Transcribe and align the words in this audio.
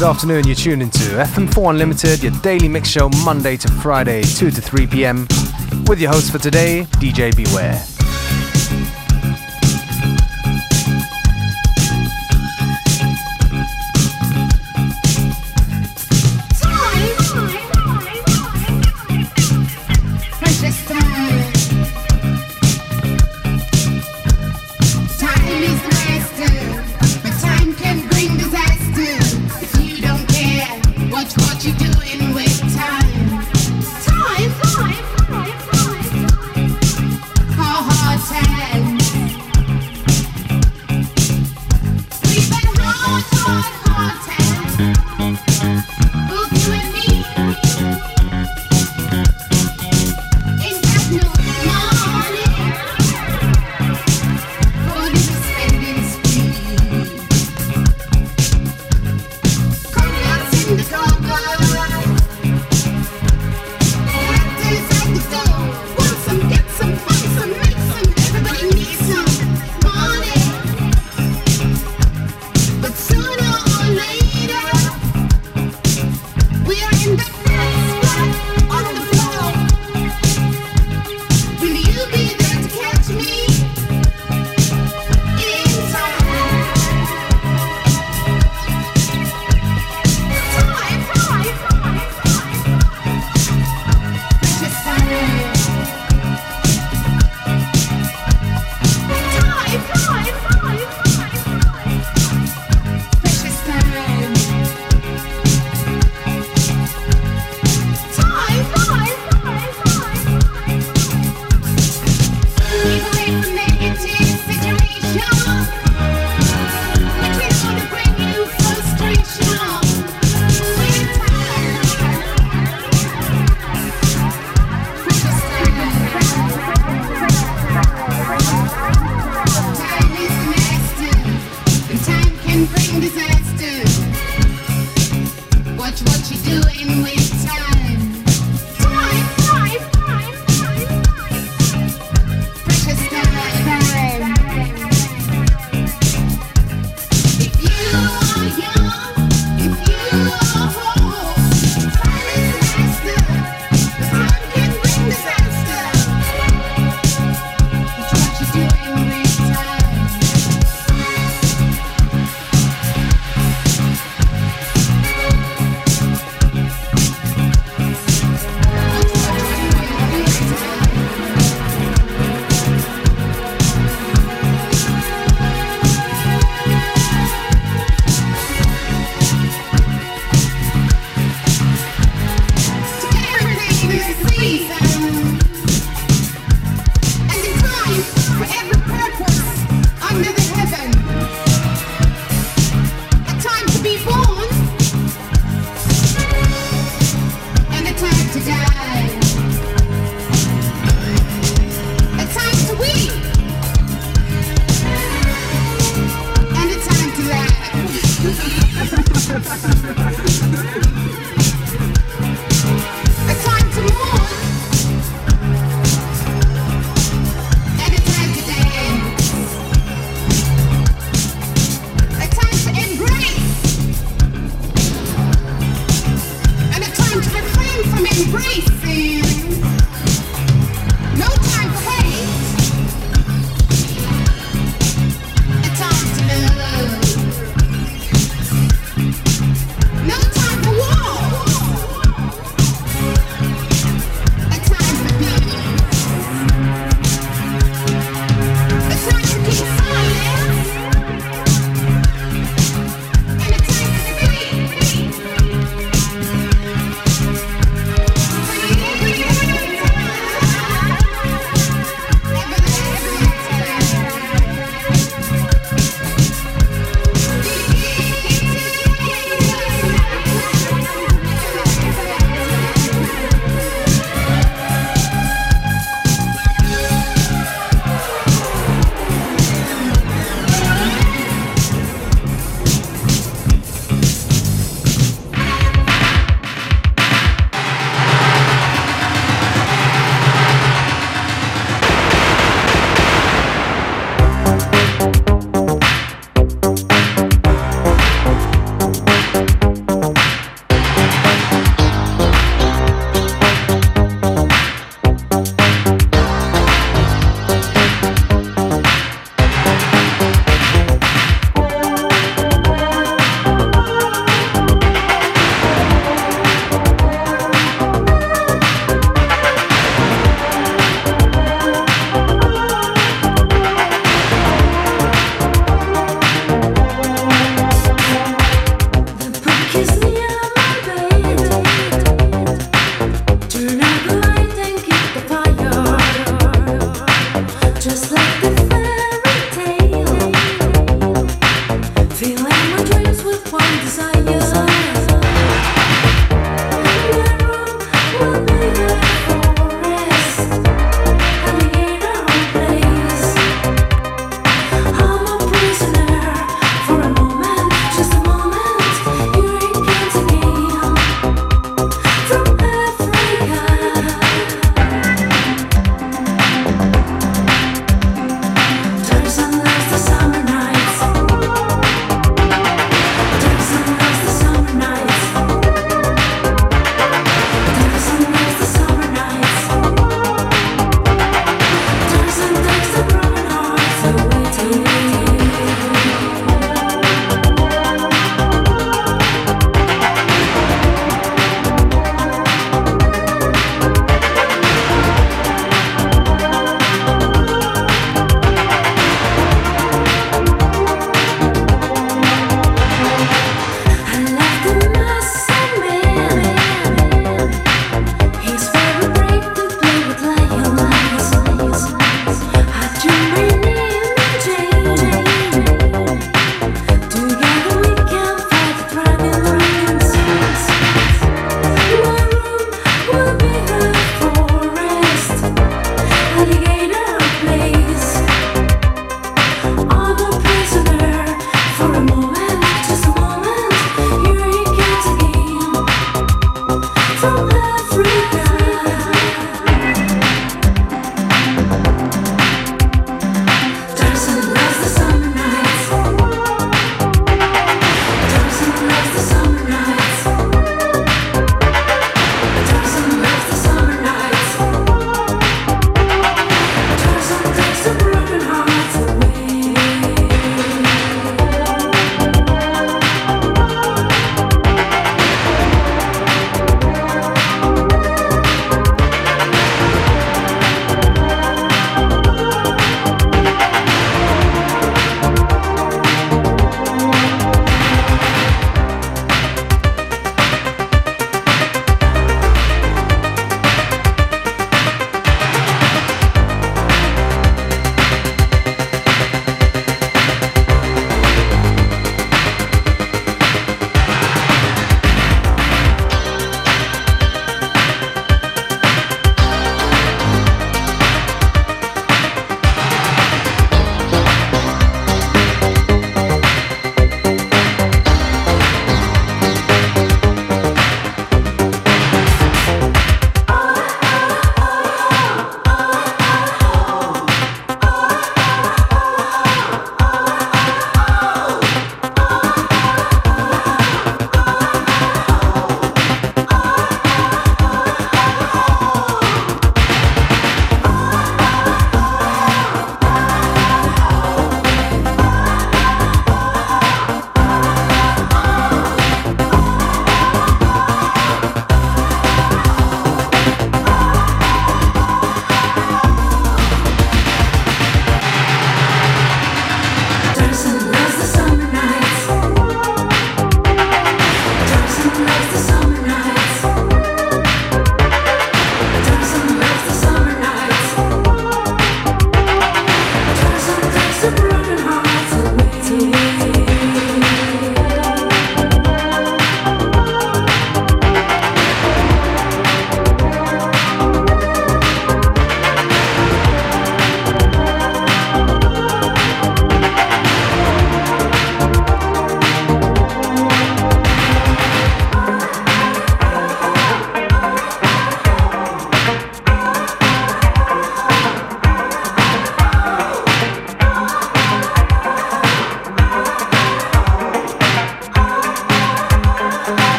good 0.00 0.06
afternoon. 0.06 0.46
You're 0.46 0.54
tuned 0.54 0.82
into 0.82 0.98
FM4 0.98 1.70
Unlimited, 1.70 2.22
your 2.22 2.32
daily 2.42 2.68
mix 2.68 2.90
show, 2.90 3.08
Monday 3.24 3.56
to 3.56 3.72
Friday, 3.80 4.22
2 4.22 4.50
to 4.50 4.60
3 4.60 4.86
p.m. 4.88 5.26
With 5.86 6.00
your 6.00 6.12
host 6.12 6.30
for 6.30 6.38
today, 6.38 6.86
DJ 7.00 7.34
Beware. 7.34 7.95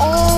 all 0.00 0.37